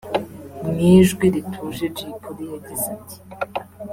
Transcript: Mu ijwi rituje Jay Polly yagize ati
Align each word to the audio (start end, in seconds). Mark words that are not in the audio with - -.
Mu 0.65 0.73
ijwi 0.93 1.25
rituje 1.33 1.85
Jay 1.95 2.13
Polly 2.21 2.45
yagize 2.53 2.87
ati 2.95 3.17